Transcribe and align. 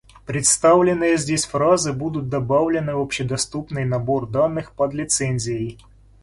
Представленные 0.25 1.15
здесь 1.15 1.45
фразы 1.45 1.93
будут 1.93 2.27
добавлены 2.27 2.95
в 2.95 3.01
общедоступный 3.01 3.85
набор 3.85 4.25
данных 4.27 4.71
под 4.71 4.95
лицензией 4.95 5.77